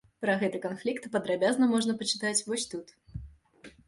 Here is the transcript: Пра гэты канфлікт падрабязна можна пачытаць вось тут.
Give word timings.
Пра 0.23 0.33
гэты 0.43 0.59
канфлікт 0.61 1.03
падрабязна 1.15 1.67
можна 1.73 1.95
пачытаць 1.99 2.45
вось 2.47 2.65
тут. 2.73 2.95